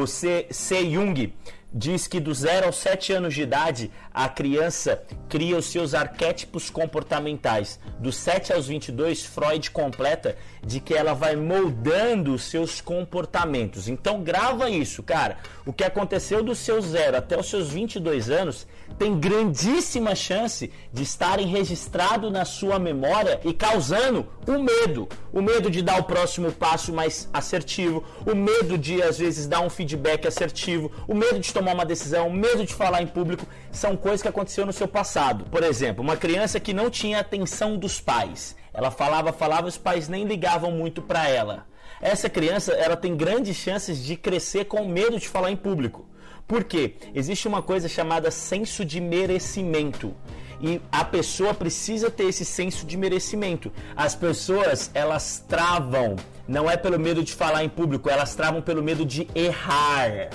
O 0.00 0.06
C. 0.06 0.46
C. 0.50 0.90
Jung 0.90 1.32
diz 1.72 2.06
que 2.06 2.18
do 2.18 2.34
0 2.34 2.66
aos 2.66 2.76
7 2.76 3.12
anos 3.12 3.34
de 3.34 3.42
idade 3.42 3.90
a 4.12 4.28
criança 4.28 5.02
cria 5.28 5.56
os 5.56 5.66
seus 5.66 5.94
arquétipos 5.94 6.68
comportamentais. 6.68 7.78
Dos 7.98 8.16
7 8.16 8.52
aos 8.52 8.66
22, 8.66 9.24
Freud 9.24 9.70
completa 9.70 10.36
de 10.64 10.80
que 10.80 10.94
ela 10.94 11.14
vai 11.14 11.36
moldando 11.36 12.34
os 12.34 12.44
seus 12.44 12.80
comportamentos. 12.80 13.88
Então 13.88 14.22
grava 14.22 14.68
isso, 14.68 15.02
cara. 15.02 15.38
O 15.64 15.72
que 15.72 15.84
aconteceu 15.84 16.42
do 16.42 16.54
seu 16.54 16.80
0 16.80 17.16
até 17.16 17.38
os 17.38 17.48
seus 17.48 17.70
22 17.70 18.28
anos 18.30 18.66
tem 18.98 19.18
grandíssima 19.18 20.14
chance 20.14 20.70
de 20.92 21.02
estarem 21.02 21.46
registrado 21.46 22.30
na 22.30 22.44
sua 22.44 22.78
memória 22.78 23.40
e 23.44 23.52
causando 23.52 24.26
o 24.46 24.58
medo. 24.58 25.08
O 25.32 25.40
medo 25.40 25.70
de 25.70 25.82
dar 25.82 26.00
o 26.00 26.04
próximo 26.04 26.50
passo 26.50 26.92
mais 26.92 27.28
assertivo, 27.32 28.04
o 28.26 28.34
medo 28.34 28.76
de 28.76 29.00
às 29.02 29.18
vezes 29.18 29.46
dar 29.46 29.60
um 29.60 29.70
feedback 29.70 30.26
assertivo, 30.26 30.90
o 31.06 31.14
medo 31.14 31.38
de 31.38 31.46
tomar 31.60 31.74
uma 31.74 31.84
decisão, 31.84 32.30
medo 32.30 32.64
de 32.64 32.74
falar 32.74 33.02
em 33.02 33.06
público, 33.06 33.46
são 33.70 33.94
coisas 33.94 34.22
que 34.22 34.28
aconteceram 34.28 34.66
no 34.66 34.72
seu 34.72 34.88
passado. 34.88 35.44
Por 35.50 35.62
exemplo, 35.62 36.02
uma 36.02 36.16
criança 36.16 36.58
que 36.58 36.72
não 36.72 36.88
tinha 36.88 37.20
atenção 37.20 37.76
dos 37.76 38.00
pais. 38.00 38.56
Ela 38.72 38.90
falava, 38.90 39.30
falava, 39.30 39.68
os 39.68 39.76
pais 39.76 40.08
nem 40.08 40.24
ligavam 40.24 40.72
muito 40.72 41.02
para 41.02 41.28
ela. 41.28 41.66
Essa 42.00 42.30
criança, 42.30 42.72
ela 42.72 42.96
tem 42.96 43.14
grandes 43.14 43.56
chances 43.58 44.02
de 44.02 44.16
crescer 44.16 44.64
com 44.64 44.88
medo 44.88 45.18
de 45.18 45.28
falar 45.28 45.50
em 45.50 45.56
público. 45.56 46.06
Por 46.48 46.64
quê? 46.64 46.94
Existe 47.14 47.46
uma 47.46 47.60
coisa 47.60 47.88
chamada 47.88 48.30
senso 48.30 48.82
de 48.82 48.98
merecimento. 49.00 50.14
E 50.62 50.80
a 50.90 51.04
pessoa 51.04 51.52
precisa 51.52 52.10
ter 52.10 52.24
esse 52.24 52.44
senso 52.44 52.86
de 52.86 52.96
merecimento. 52.96 53.70
As 53.94 54.14
pessoas, 54.14 54.90
elas 54.94 55.44
travam, 55.46 56.16
não 56.48 56.70
é 56.70 56.76
pelo 56.76 56.98
medo 56.98 57.22
de 57.22 57.34
falar 57.34 57.64
em 57.64 57.68
público, 57.68 58.08
elas 58.08 58.34
travam 58.34 58.62
pelo 58.62 58.82
medo 58.82 59.04
de 59.04 59.28
errar. 59.34 60.30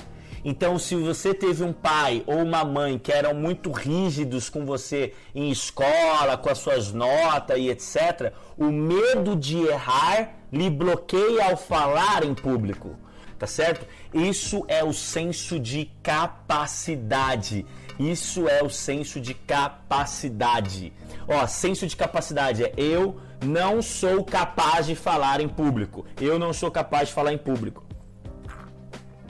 Então, 0.48 0.78
se 0.78 0.96
você 0.96 1.34
teve 1.34 1.64
um 1.64 1.74
pai 1.74 2.24
ou 2.28 2.36
uma 2.44 2.64
mãe 2.64 3.00
que 3.00 3.12
eram 3.12 3.34
muito 3.34 3.72
rígidos 3.72 4.48
com 4.48 4.64
você 4.64 5.12
em 5.34 5.50
escola, 5.50 6.38
com 6.38 6.52
as 6.52 6.60
suas 6.60 6.94
notas 6.94 7.58
e 7.58 7.68
etc., 7.68 8.32
o 8.56 8.66
medo 8.66 9.36
de 9.36 9.58
errar 9.58 10.36
lhe 10.54 10.70
bloqueia 10.70 11.46
ao 11.50 11.58
falar 11.58 12.24
em 12.24 12.36
público. 12.36 12.96
Tá 13.40 13.48
certo? 13.48 13.88
Isso 14.14 14.64
é 14.68 14.84
o 14.84 14.94
senso 14.94 15.60
de 15.60 15.92
capacidade. 16.04 17.66
Isso 17.98 18.48
é 18.48 18.64
o 18.64 18.70
senso 18.70 19.20
de 19.20 19.34
capacidade. 19.34 20.94
Ó, 21.28 21.48
senso 21.48 21.88
de 21.88 21.96
capacidade 21.96 22.64
é 22.64 22.74
eu 22.78 23.20
não 23.44 23.82
sou 23.82 24.24
capaz 24.24 24.86
de 24.86 24.96
falar 24.96 25.42
em 25.42 25.50
público. 25.50 26.06
Eu 26.22 26.38
não 26.38 26.54
sou 26.54 26.70
capaz 26.70 27.08
de 27.08 27.16
falar 27.16 27.34
em 27.34 27.38
público. 27.38 27.85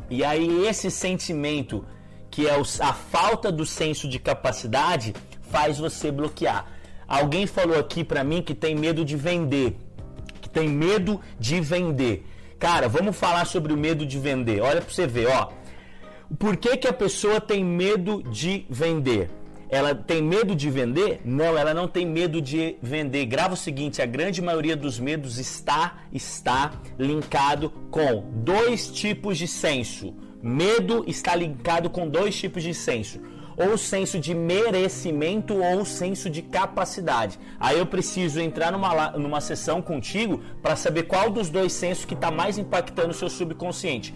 E 0.10 0.24
aí 0.24 0.68
esse 0.68 0.92
sentimento, 0.92 1.86
que 2.30 2.48
é 2.48 2.56
a 2.56 2.94
falta 2.94 3.52
do 3.52 3.66
senso 3.66 4.08
de 4.08 4.20
capacidade, 4.20 5.14
faz 5.42 5.78
você 5.80 6.12
bloquear. 6.12 6.66
Alguém 7.08 7.46
falou 7.46 7.80
aqui 7.80 8.04
para 8.04 8.24
mim 8.24 8.42
que 8.42 8.56
tem 8.56 8.76
medo 8.76 9.06
de 9.06 9.16
vender, 9.16 9.78
que 10.42 10.50
tem 10.50 10.68
medo 10.68 11.22
de 11.40 11.62
vender. 11.62 12.26
Cara, 12.60 12.88
vamos 12.88 13.16
falar 13.16 13.46
sobre 13.46 13.74
o 13.74 13.78
medo 13.78 14.06
de 14.06 14.18
vender. 14.18 14.62
Olha 14.62 14.82
para 14.82 14.94
você 14.94 15.06
ver, 15.06 15.28
ó. 15.28 15.50
Por 16.40 16.58
que, 16.58 16.78
que 16.78 16.88
a 16.88 16.94
pessoa 16.94 17.40
tem 17.40 17.64
medo 17.64 18.24
de 18.24 18.66
vender? 18.70 19.30
Ela 19.70 19.96
tem 19.96 20.22
medo 20.22 20.56
de 20.56 20.70
vender? 20.70 21.22
Não, 21.26 21.58
ela 21.58 21.74
não 21.74 21.88
tem 21.88 22.06
medo 22.06 22.42
de 22.42 22.78
vender. 22.82 23.26
Grava 23.26 23.54
o 23.54 23.58
seguinte: 23.58 24.02
a 24.02 24.06
grande 24.06 24.42
maioria 24.42 24.76
dos 24.76 25.00
medos 25.00 25.38
está 25.38 25.98
está 26.14 26.74
linkado 26.98 27.70
com 27.90 28.24
dois 28.44 28.88
tipos 28.92 29.38
de 29.38 29.48
senso. 29.48 30.14
Medo 30.42 31.04
está 31.08 31.36
linkado 31.36 31.90
com 31.90 32.08
dois 32.08 32.38
tipos 32.38 32.62
de 32.62 32.74
senso 32.74 33.20
ou 33.58 33.78
senso 33.78 34.20
de 34.20 34.34
merecimento 34.34 35.56
ou 35.56 35.86
senso 35.86 36.30
de 36.30 36.42
capacidade. 36.42 37.40
Aí 37.60 37.78
eu 37.78 37.86
preciso 37.86 38.40
entrar 38.40 38.72
numa, 38.72 39.12
numa 39.12 39.42
sessão 39.42 39.82
contigo 39.82 40.42
para 40.62 40.76
saber 40.76 41.04
qual 41.04 41.30
dos 41.30 41.50
dois 41.50 41.74
sensos 41.74 42.06
que 42.06 42.14
está 42.14 42.30
mais 42.30 42.58
impactando 42.58 43.10
o 43.10 43.14
seu 43.14 43.30
subconsciente. 43.30 44.14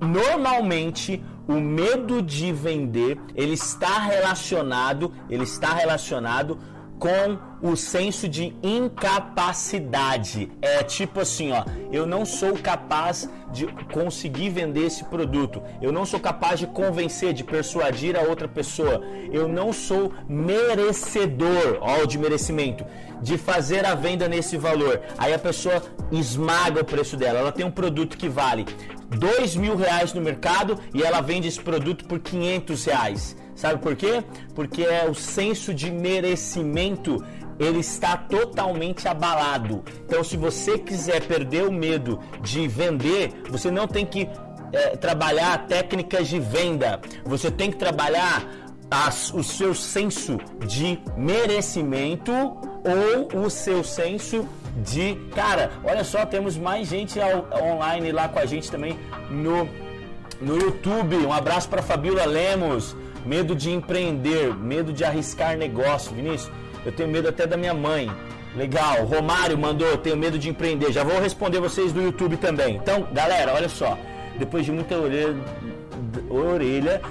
Normalmente, 0.00 1.24
o 1.48 1.54
medo 1.54 2.20
de 2.20 2.52
vender, 2.52 3.18
ele 3.34 3.54
está 3.54 3.98
relacionado, 3.98 5.12
ele 5.30 5.44
está 5.44 5.72
relacionado 5.72 6.58
com 7.00 7.38
o 7.62 7.74
senso 7.76 8.28
de 8.28 8.54
incapacidade. 8.62 10.52
É 10.60 10.82
tipo 10.82 11.20
assim, 11.20 11.50
ó, 11.50 11.64
eu 11.90 12.06
não 12.06 12.26
sou 12.26 12.52
capaz 12.52 13.28
de 13.50 13.66
conseguir 13.92 14.50
vender 14.50 14.84
esse 14.86 15.02
produto. 15.04 15.62
Eu 15.80 15.90
não 15.90 16.04
sou 16.04 16.20
capaz 16.20 16.60
de 16.60 16.66
convencer, 16.66 17.32
de 17.32 17.42
persuadir 17.42 18.16
a 18.16 18.22
outra 18.22 18.46
pessoa. 18.46 19.02
Eu 19.32 19.48
não 19.48 19.72
sou 19.72 20.12
merecedor, 20.28 21.78
ó, 21.80 22.04
de 22.04 22.18
merecimento, 22.18 22.84
de 23.22 23.38
fazer 23.38 23.84
a 23.86 23.94
venda 23.94 24.28
nesse 24.28 24.58
valor. 24.58 25.00
Aí 25.16 25.32
a 25.32 25.38
pessoa 25.38 25.82
esmaga 26.12 26.82
o 26.82 26.84
preço 26.84 27.16
dela. 27.16 27.38
Ela 27.38 27.52
tem 27.52 27.64
um 27.64 27.70
produto 27.70 28.18
que 28.18 28.28
vale 28.28 28.66
dois 29.08 29.56
mil 29.56 29.74
reais 29.74 30.12
no 30.12 30.20
mercado 30.20 30.78
e 30.94 31.02
ela 31.02 31.20
vende 31.20 31.48
esse 31.48 31.60
produto 31.60 32.04
por 32.04 32.20
500 32.20 32.84
reais. 32.84 33.36
Sabe 33.60 33.78
por 33.78 33.94
quê? 33.94 34.24
Porque 34.54 34.82
é 34.82 35.06
o 35.06 35.14
senso 35.14 35.74
de 35.74 35.90
merecimento 35.90 37.22
ele 37.58 37.80
está 37.80 38.16
totalmente 38.16 39.06
abalado. 39.06 39.84
Então, 40.06 40.24
se 40.24 40.34
você 40.34 40.78
quiser 40.78 41.26
perder 41.26 41.64
o 41.64 41.70
medo 41.70 42.18
de 42.40 42.66
vender, 42.66 43.34
você 43.50 43.70
não 43.70 43.86
tem 43.86 44.06
que 44.06 44.26
é, 44.72 44.96
trabalhar 44.96 45.66
técnicas 45.66 46.26
de 46.28 46.40
venda. 46.40 47.02
Você 47.22 47.50
tem 47.50 47.70
que 47.70 47.76
trabalhar 47.76 48.48
as, 48.90 49.30
o 49.34 49.44
seu 49.44 49.74
senso 49.74 50.38
de 50.66 50.98
merecimento 51.14 52.32
ou 52.32 53.44
o 53.44 53.50
seu 53.50 53.84
senso 53.84 54.48
de 54.82 55.16
cara. 55.34 55.70
Olha 55.84 56.02
só, 56.02 56.24
temos 56.24 56.56
mais 56.56 56.88
gente 56.88 57.20
ao, 57.20 57.46
online 57.62 58.10
lá 58.10 58.26
com 58.26 58.38
a 58.38 58.46
gente 58.46 58.70
também 58.70 58.98
no 59.28 59.68
no 60.40 60.56
YouTube. 60.56 61.16
Um 61.16 61.32
abraço 61.34 61.68
para 61.68 61.82
Fabiola 61.82 62.24
Lemos. 62.24 62.96
Medo 63.24 63.54
de 63.54 63.70
empreender, 63.70 64.54
medo 64.56 64.92
de 64.92 65.04
arriscar 65.04 65.56
negócio, 65.56 66.14
Vinícius. 66.14 66.50
Eu 66.84 66.92
tenho 66.92 67.08
medo 67.08 67.28
até 67.28 67.46
da 67.46 67.56
minha 67.56 67.74
mãe. 67.74 68.10
Legal, 68.56 69.04
Romário 69.04 69.56
mandou, 69.56 69.96
tenho 69.98 70.16
medo 70.16 70.38
de 70.38 70.48
empreender. 70.48 70.92
Já 70.92 71.04
vou 71.04 71.20
responder 71.20 71.60
vocês 71.60 71.92
do 71.92 72.02
YouTube 72.02 72.36
também. 72.36 72.76
Então, 72.76 73.06
galera, 73.12 73.54
olha 73.54 73.68
só. 73.68 73.98
Depois 74.38 74.64
de 74.64 74.72
muita 74.72 74.96
orelha, 76.28 77.02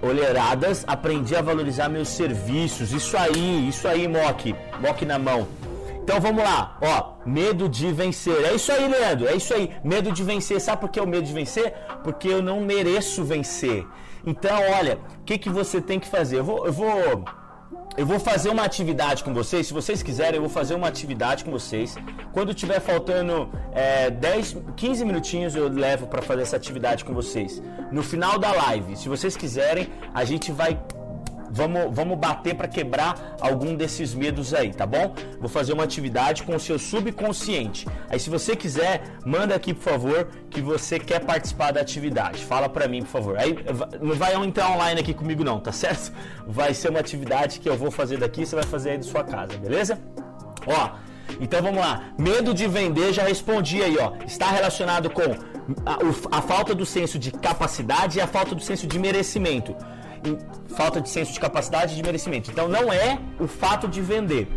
olheiradas, 0.00 0.84
aprendi 0.86 1.36
a 1.36 1.42
valorizar 1.42 1.88
meus 1.88 2.08
serviços. 2.08 2.92
Isso 2.92 3.16
aí, 3.16 3.68
isso 3.68 3.86
aí, 3.86 4.08
Mock. 4.08 4.54
Mock 4.80 5.04
na 5.04 5.18
mão. 5.18 5.46
Então 6.02 6.20
vamos 6.20 6.42
lá, 6.42 6.76
ó, 6.82 7.12
medo 7.24 7.68
de 7.68 7.92
vencer. 7.92 8.44
É 8.44 8.54
isso 8.54 8.72
aí, 8.72 8.88
Leandro, 8.88 9.28
é 9.28 9.36
isso 9.36 9.54
aí. 9.54 9.70
Medo 9.84 10.10
de 10.10 10.24
vencer. 10.24 10.60
Sabe 10.60 10.80
por 10.80 10.90
que 10.90 10.98
o 10.98 11.06
medo 11.06 11.24
de 11.24 11.32
vencer? 11.32 11.72
Porque 12.02 12.26
eu 12.26 12.42
não 12.42 12.60
mereço 12.60 13.22
vencer. 13.22 13.86
Então, 14.26 14.58
olha, 14.78 14.98
o 15.20 15.24
que, 15.24 15.38
que 15.38 15.50
você 15.50 15.80
tem 15.80 15.98
que 15.98 16.08
fazer? 16.08 16.38
Eu 16.38 16.44
vou, 16.44 16.66
eu 16.66 16.72
vou 16.72 17.24
eu 17.94 18.06
vou 18.06 18.18
fazer 18.18 18.48
uma 18.48 18.64
atividade 18.64 19.22
com 19.22 19.34
vocês. 19.34 19.66
Se 19.66 19.74
vocês 19.74 20.02
quiserem, 20.02 20.36
eu 20.36 20.40
vou 20.40 20.48
fazer 20.48 20.74
uma 20.74 20.88
atividade 20.88 21.44
com 21.44 21.50
vocês. 21.50 21.94
Quando 22.32 22.54
tiver 22.54 22.80
faltando 22.80 23.50
é, 23.72 24.10
10, 24.10 24.56
15 24.76 25.04
minutinhos, 25.04 25.54
eu 25.54 25.68
levo 25.68 26.06
para 26.06 26.22
fazer 26.22 26.42
essa 26.42 26.56
atividade 26.56 27.04
com 27.04 27.12
vocês. 27.12 27.62
No 27.90 28.02
final 28.02 28.38
da 28.38 28.50
live, 28.50 28.96
se 28.96 29.10
vocês 29.10 29.36
quiserem, 29.36 29.88
a 30.14 30.24
gente 30.24 30.50
vai 30.50 30.82
vamos, 31.52 31.94
vamos 31.94 32.18
bater 32.18 32.54
para 32.54 32.66
quebrar 32.66 33.36
algum 33.40 33.74
desses 33.74 34.14
medos 34.14 34.54
aí, 34.54 34.72
tá 34.72 34.86
bom? 34.86 35.14
Vou 35.38 35.48
fazer 35.48 35.74
uma 35.74 35.84
atividade 35.84 36.42
com 36.42 36.56
o 36.56 36.60
seu 36.60 36.78
subconsciente. 36.78 37.86
Aí 38.08 38.18
se 38.18 38.30
você 38.30 38.56
quiser, 38.56 39.02
manda 39.24 39.54
aqui, 39.54 39.74
por 39.74 39.82
favor, 39.82 40.28
que 40.50 40.60
você 40.60 40.98
quer 40.98 41.20
participar 41.20 41.72
da 41.72 41.80
atividade. 41.80 42.44
Fala 42.44 42.68
para 42.68 42.88
mim, 42.88 43.02
por 43.02 43.10
favor. 43.10 43.38
Aí 43.38 43.54
não 44.00 44.14
vai 44.14 44.34
entrar 44.34 44.70
online 44.70 45.00
aqui 45.00 45.12
comigo 45.12 45.44
não, 45.44 45.60
tá 45.60 45.70
certo? 45.72 46.12
Vai 46.46 46.72
ser 46.72 46.88
uma 46.88 47.00
atividade 47.00 47.60
que 47.60 47.68
eu 47.68 47.76
vou 47.76 47.90
fazer 47.90 48.18
daqui, 48.18 48.46
você 48.46 48.56
vai 48.56 48.64
fazer 48.64 48.90
aí 48.92 48.98
de 48.98 49.06
sua 49.06 49.22
casa, 49.22 49.56
beleza? 49.58 50.00
Ó, 50.66 50.90
então 51.40 51.60
vamos 51.60 51.80
lá. 51.80 52.12
Medo 52.18 52.54
de 52.54 52.66
vender, 52.66 53.12
já 53.12 53.24
respondi 53.24 53.82
aí, 53.82 53.96
ó. 53.98 54.12
Está 54.26 54.50
relacionado 54.50 55.10
com 55.10 55.22
a, 55.84 56.38
a, 56.38 56.42
falta 56.42 56.74
do 56.74 56.86
senso 56.86 57.18
de 57.18 57.30
capacidade 57.30 58.18
e 58.18 58.20
a 58.20 58.26
falta 58.26 58.54
do 58.54 58.60
senso 58.60 58.86
de 58.86 58.98
merecimento 58.98 59.74
falta 60.68 61.00
de 61.00 61.08
senso 61.08 61.32
de 61.32 61.40
capacidade 61.40 61.92
e 61.92 61.96
de 61.96 62.02
merecimento. 62.02 62.50
Então 62.50 62.68
não 62.68 62.92
é 62.92 63.18
o 63.38 63.46
fato 63.46 63.88
de 63.88 64.00
vender, 64.00 64.48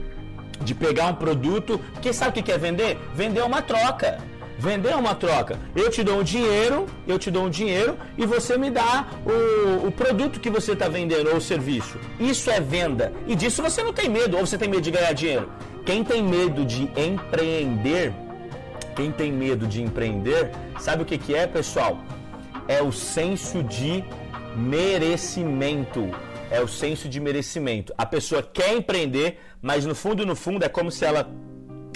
de 0.62 0.74
pegar 0.74 1.08
um 1.08 1.16
produto, 1.16 1.80
porque 1.94 2.14
sabe 2.14 2.40
o 2.40 2.44
que 2.44 2.52
é 2.52 2.58
vender? 2.58 2.98
Vender 3.14 3.40
é 3.40 3.44
uma 3.44 3.62
troca. 3.62 4.18
Vender 4.58 4.92
é 4.92 4.96
uma 4.96 5.14
troca. 5.14 5.60
Eu 5.76 5.90
te 5.90 6.02
dou 6.02 6.20
um 6.20 6.24
dinheiro, 6.24 6.86
eu 7.06 7.20
te 7.20 7.30
dou 7.30 7.46
um 7.46 7.50
dinheiro 7.50 7.98
e 8.18 8.26
você 8.26 8.58
me 8.58 8.70
dá 8.70 9.06
o, 9.26 9.88
o 9.88 9.92
produto 9.92 10.40
que 10.40 10.50
você 10.50 10.72
está 10.72 10.88
vendendo 10.88 11.30
ou 11.30 11.38
o 11.38 11.42
serviço. 11.42 12.00
Isso 12.20 12.50
é 12.50 12.62
venda. 12.62 13.12
E 13.28 13.36
disso 13.36 13.62
você 13.62 13.84
não 13.84 13.92
tem 13.92 14.10
medo, 14.10 14.38
ou 14.38 14.46
você 14.46 14.58
tem 14.58 14.70
medo 14.70 14.82
de 14.82 14.92
ganhar 14.92 15.12
dinheiro. 15.14 15.50
Quem 15.86 16.04
tem 16.04 16.24
medo 16.24 16.64
de 16.64 16.90
empreender, 16.96 18.14
quem 18.96 19.12
tem 19.12 19.32
medo 19.32 19.68
de 19.68 19.84
empreender, 19.84 20.52
sabe 20.80 21.04
o 21.04 21.06
que, 21.06 21.18
que 21.18 21.36
é, 21.36 21.46
pessoal? 21.46 22.00
É 22.68 22.82
o 22.82 22.92
senso 22.92 23.62
de 23.62 24.04
merecimento. 24.56 26.10
É 26.50 26.62
o 26.62 26.68
senso 26.68 27.10
de 27.10 27.20
merecimento. 27.20 27.94
A 27.98 28.06
pessoa 28.06 28.42
quer 28.42 28.74
empreender, 28.74 29.40
mas 29.62 29.86
no 29.86 29.96
fundo, 29.96 30.26
no 30.26 30.36
fundo, 30.36 30.64
é 30.64 30.70
como 30.70 30.92
se 30.92 31.04
ela 31.04 31.30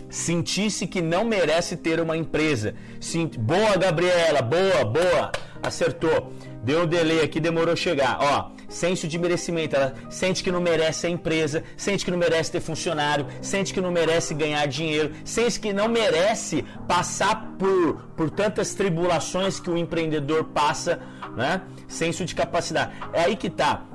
sentisse 0.10 0.88
que 0.88 1.02
não 1.02 1.24
merece 1.24 1.78
ter 1.78 2.00
uma 2.00 2.18
empresa. 2.18 2.74
Sint... 3.00 3.38
Boa, 3.38 3.78
Gabriela, 3.78 4.42
boa, 4.42 4.84
boa, 4.84 5.32
acertou. 5.62 6.34
Deu 6.64 6.84
um 6.84 6.88
delay 6.88 7.22
aqui, 7.22 7.40
demorou 7.40 7.76
chegar. 7.76 8.18
Ó, 8.20 8.52
senso 8.70 9.08
de 9.08 9.18
merecimento. 9.18 9.76
Ela 9.76 9.96
sente 10.10 10.44
que 10.44 10.52
não 10.52 10.62
merece 10.62 11.08
a 11.08 11.10
empresa, 11.10 11.64
sente 11.76 12.06
que 12.06 12.12
não 12.12 12.18
merece 12.18 12.52
ter 12.52 12.62
funcionário, 12.62 13.26
sente 13.42 13.74
que 13.74 13.82
não 13.82 13.92
merece 13.92 14.34
ganhar 14.34 14.66
dinheiro, 14.68 15.12
sente 15.26 15.60
que 15.60 15.74
não 15.74 15.90
merece 15.90 16.64
passar 16.88 17.56
por, 17.58 17.96
por 18.16 18.30
tantas 18.30 18.74
tribulações 18.74 19.60
que 19.60 19.70
o 19.70 19.78
empreendedor 19.78 20.46
passa, 20.46 21.00
né? 21.36 21.62
Senso 21.88 22.24
de 22.24 22.36
capacidade. 22.36 22.92
É 23.12 23.22
aí 23.22 23.36
que 23.36 23.50
tá. 23.50 23.89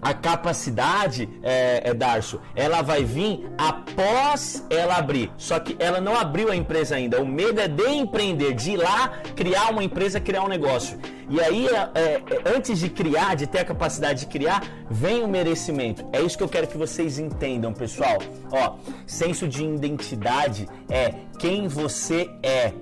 A 0.00 0.14
capacidade, 0.14 1.28
é, 1.42 1.82
é, 1.90 1.94
Darcio, 1.94 2.40
ela 2.54 2.82
vai 2.82 3.04
vir 3.04 3.48
após 3.58 4.64
ela 4.70 4.96
abrir. 4.96 5.30
Só 5.36 5.58
que 5.58 5.76
ela 5.78 6.00
não 6.00 6.16
abriu 6.16 6.50
a 6.50 6.56
empresa 6.56 6.96
ainda. 6.96 7.20
O 7.20 7.26
medo 7.26 7.60
é 7.60 7.68
de 7.68 7.88
empreender, 7.88 8.54
de 8.54 8.72
ir 8.72 8.76
lá, 8.76 9.12
criar 9.34 9.70
uma 9.70 9.82
empresa, 9.82 10.20
criar 10.20 10.44
um 10.44 10.48
negócio. 10.48 10.98
E 11.28 11.40
aí, 11.40 11.66
é, 11.66 11.90
é, 11.94 12.22
antes 12.56 12.78
de 12.78 12.88
criar, 12.88 13.34
de 13.34 13.46
ter 13.46 13.60
a 13.60 13.64
capacidade 13.64 14.20
de 14.20 14.26
criar, 14.26 14.62
vem 14.90 15.22
o 15.22 15.28
merecimento. 15.28 16.06
É 16.12 16.20
isso 16.20 16.38
que 16.38 16.44
eu 16.44 16.48
quero 16.48 16.66
que 16.66 16.76
vocês 16.76 17.18
entendam, 17.18 17.72
pessoal. 17.72 18.18
Ó, 18.50 18.76
senso 19.06 19.46
de 19.46 19.64
identidade 19.64 20.68
é 20.88 21.12
quem 21.38 21.68
você 21.68 22.30
é. 22.42 22.72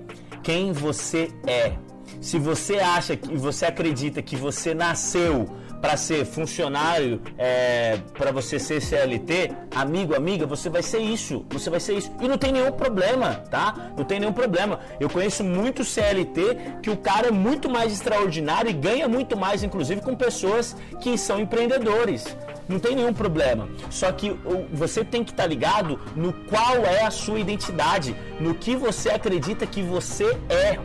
Quem 0.43 0.71
você 0.71 1.29
é. 1.45 1.73
Se 2.21 2.39
você 2.39 2.75
acha 2.79 3.15
que 3.15 3.35
você 3.37 3.65
acredita 3.65 4.21
que 4.21 4.35
você 4.35 4.73
nasceu 4.73 5.47
para 5.81 5.95
ser 5.95 6.25
funcionário, 6.25 7.21
é, 7.37 7.99
para 8.17 8.31
você 8.31 8.59
ser 8.59 8.81
CLT, 8.81 9.51
amigo, 9.75 10.15
amiga, 10.15 10.45
você 10.45 10.69
vai 10.69 10.81
ser 10.81 10.99
isso, 10.99 11.45
você 11.49 11.69
vai 11.69 11.79
ser 11.79 11.97
isso. 11.97 12.11
E 12.19 12.27
não 12.27 12.37
tem 12.37 12.51
nenhum 12.51 12.71
problema, 12.71 13.35
tá? 13.49 13.91
Não 13.95 14.03
tem 14.03 14.19
nenhum 14.19 14.33
problema. 14.33 14.79
Eu 14.99 15.09
conheço 15.09 15.43
muito 15.43 15.83
CLT 15.83 16.79
que 16.81 16.89
o 16.89 16.97
cara 16.97 17.27
é 17.27 17.31
muito 17.31 17.69
mais 17.69 17.93
extraordinário 17.93 18.69
e 18.69 18.73
ganha 18.73 19.07
muito 19.07 19.37
mais, 19.37 19.63
inclusive, 19.63 20.01
com 20.01 20.15
pessoas 20.15 20.75
que 21.01 21.17
são 21.17 21.39
empreendedores. 21.39 22.35
Não 22.67 22.79
tem 22.79 22.95
nenhum 22.95 23.13
problema. 23.13 23.69
Só 23.89 24.11
que 24.11 24.31
você 24.73 25.03
tem 25.05 25.23
que 25.23 25.31
estar 25.31 25.43
tá 25.43 25.49
ligado 25.49 25.99
no 26.15 26.33
qual 26.33 26.77
é 26.85 27.03
a 27.03 27.11
sua 27.11 27.39
identidade, 27.39 28.15
no 28.39 28.53
que 28.53 28.75
você 28.75 29.09
acredita 29.09 29.65
que 29.65 29.81
você 29.81 30.37
é. 30.49 30.77